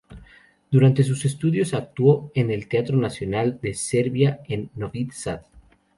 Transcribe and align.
Durante 0.71 1.03
sus 1.03 1.25
estudios 1.25 1.75
actuó 1.75 2.31
en 2.33 2.49
el 2.49 2.67
Teatro 2.67 2.97
Nacional 2.97 3.59
de 3.61 3.75
Serbia 3.75 4.41
en 4.47 4.71
Novi 4.73 5.11
Sad. 5.11 5.41